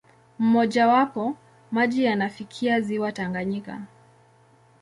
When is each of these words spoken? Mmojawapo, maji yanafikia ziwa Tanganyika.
Mmojawapo, 0.39 1.37
maji 1.71 2.03
yanafikia 2.03 2.81
ziwa 2.81 3.11
Tanganyika. 3.11 3.81